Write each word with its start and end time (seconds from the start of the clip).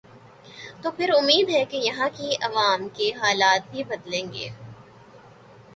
توپھر 0.81 1.09
امید 1.17 1.49
ہے 1.49 1.63
کہ 1.65 1.77
یہاں 1.77 2.09
کے 2.17 2.35
عوام 2.41 2.87
کی 2.89 3.11
حالت 3.13 3.71
بھی 3.71 3.83
بدلے 3.83 4.21
گی۔ 4.33 4.47